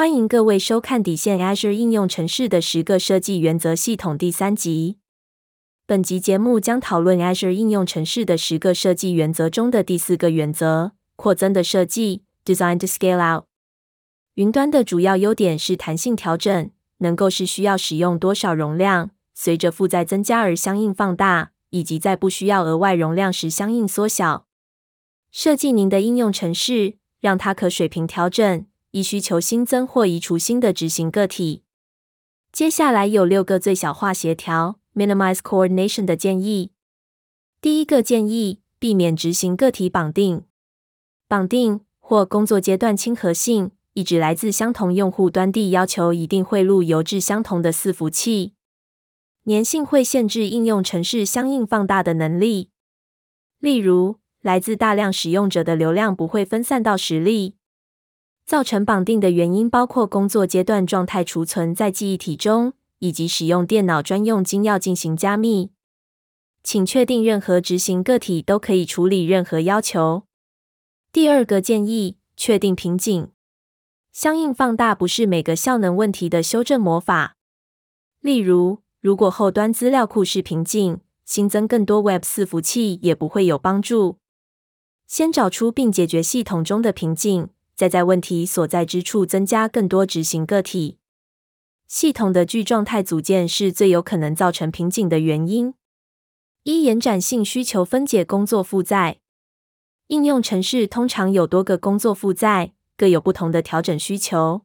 [0.00, 4.96] 欢迎各位收看《底线 Azure 应用程式的十个设计原则》系统第三集。
[5.84, 13.44] 本集节目将讨论 Azure 应用程式的十个设计原则中的第四个原则：扩增的设计 （Design to Scale Out）。
[14.36, 16.70] 云端的主要优点是弹性调整，
[17.00, 24.46] 能够是需要使用多少容量，随着负载增加而相应放大，以及在不需要额外容量时相应缩小。
[25.30, 28.64] 设计您的应用程式，让它可水平调整。
[28.92, 31.62] 依需求新增或移除新的执行个体。
[32.52, 36.72] 接下来有六个最小化协调 （Minimize Coordination） 的建议。
[37.60, 40.44] 第一个建议：避免执行个体绑定。
[41.28, 48.54] 绑定或工作阶段亲和性一直来自相同用户端地要求一定汇入邮至相同的伺服器。
[49.44, 52.70] 粘性会限制应用程式相应放大的能力。
[53.60, 57.56] 例如，来自大量使用者的流量不会分散到实例。
[58.50, 65.70] 造成绑定的原因包括工作阶段状态储存在记忆体中，以及使用电脑专用金钥进行加密。
[66.64, 70.24] 请确定任何执行个体都可以处理任何要求。
[71.12, 73.28] 第二个建议：确定瓶颈。
[74.10, 77.36] 相应放大不是每个效能问题的修正魔法。
[78.18, 84.18] 例如，如果后端资料库是瓶颈，新增更多 Web 四服务器也不会有帮助。
[85.06, 87.50] 先找出并解决系统中的瓶颈。
[87.80, 90.98] 再在问题所在之处增加更多执行个体。
[91.88, 95.72] 系统的具状态组件是最有可能造成瓶颈的原因。
[96.64, 99.20] 一、延展性需求分解工作负载。
[100.08, 104.60] 应用程式通常有多个工作负载，各有不同的调整需求。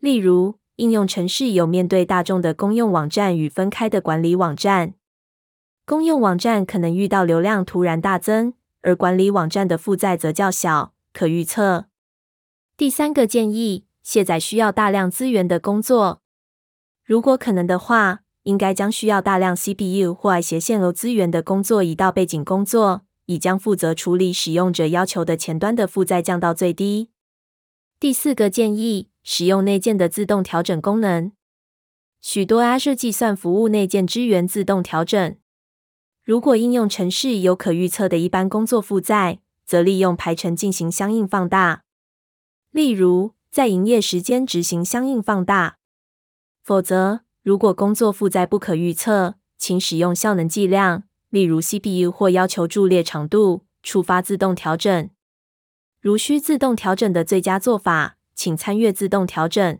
[0.00, 4.94] 例如，应用程式有面对大众的公用网站与分开的管理网站。
[5.84, 11.86] 公用网站可能遇到流量突然大增，而管理网站的负载则较小，可预测。
[12.78, 16.20] 第三个建议：卸载需要大量资源的工作。
[17.02, 27.08] 如果可能的话，应该将需要大量 CPU 或 I 斜线流资源的工作移到背景工作，以将负责处理使用者要求的前端的负载降到最低。
[27.98, 31.32] 第四个建议：使用内建的自动调整功能。
[32.20, 35.34] 许多 Azure 计算服务内建支援自动调整。
[36.22, 41.84] 如果应用程式有可预测的一般工作负载，则利用排程进行相应放大。
[42.76, 45.78] 例如，在营业时间执行相应放大。
[46.62, 55.08] 否则，如果工作负载不可预测，请使用效能计量，例如 CPU 或要求伫列长度，触发自动调整。
[56.02, 59.78] 如需自动调整的最佳做法，请参阅自动调整。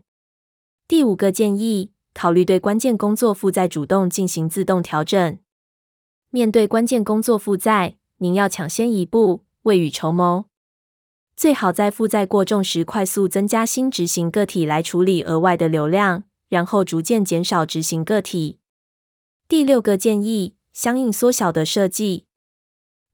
[0.87, 5.37] 第五个建议：考虑对关键工作负载主动进行自动调整。
[6.31, 10.45] 面对关键工作负载，您要抢先一步，未雨绸缪。
[11.37, 18.57] 最好在负载过重时快速增加新执行个体来处理额外的流量，然后逐渐减少执行个体。
[19.47, 22.25] 第六个建议：相应缩小的设计。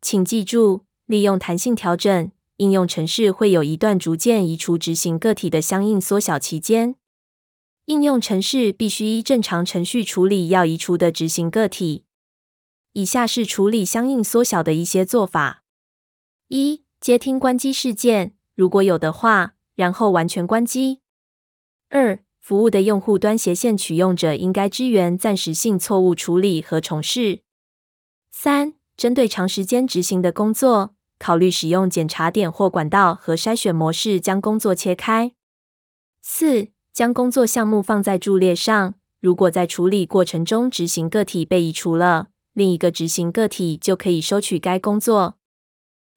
[0.02, 6.96] 请记住，利用弹性调整，应用程式会有一段逐渐移除执行个体的相应缩小期间。
[7.88, 12.06] 应用程式必须依正常程序处理要移除的执行个体。
[12.94, 15.64] 以下是处理相应缩小的一些做法：
[16.48, 16.83] 一。
[17.04, 21.02] 接听关机事件，如果有的话，然后完全关机。
[21.90, 27.42] 二、服务的用户端斜线取用者应该支援暂时性错误处理和重试。
[28.32, 35.34] 三、针对长时间执行的工作，考虑使用检查点或管道和筛选模式将工作切开。
[36.22, 45.36] 四、将工作项目放在伫列上，如果在处理过程中执行个体被移除了，另一个执行个体就可以收取该工作。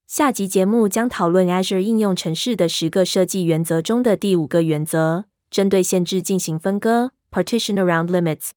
[0.07, 8.51] 下集节目将讨论 Azure 应用程序的十个设计原则中的第五个原则，针对限制进行分割 （Partition around limits）。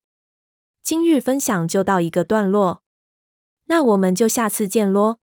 [0.84, 2.84] 今日分享就到一个段落，
[3.66, 5.18] 那我们就下次见喽。